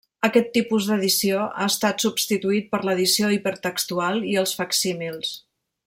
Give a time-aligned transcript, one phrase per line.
[0.27, 5.37] Aquest tipus d'edició ha estat substituït per l'edició hipertextual i els facsímils.